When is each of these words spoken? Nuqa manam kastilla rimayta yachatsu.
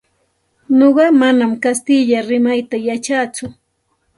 Nuqa 0.77 1.05
manam 1.19 1.51
kastilla 1.63 2.19
rimayta 2.27 2.77
yachatsu. 2.87 3.45